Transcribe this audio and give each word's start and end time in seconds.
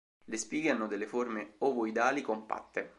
Le 0.25 0.35
spighe 0.35 0.71
hanno 0.71 0.87
delle 0.87 1.05
forme 1.05 1.53
ovoidali 1.59 2.21
compatte. 2.23 2.89